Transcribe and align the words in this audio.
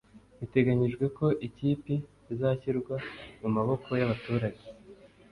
Biteganyijwe 0.39 1.05
ko 1.17 1.25
ikipi 1.47 1.95
izashyirwa 2.33 2.95
mu 3.41 3.49
maboko 3.55 3.89
y’abaturage 3.99 4.63